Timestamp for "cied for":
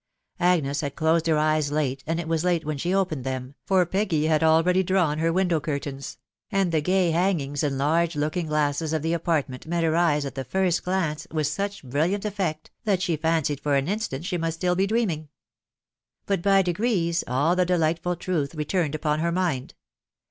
13.43-13.75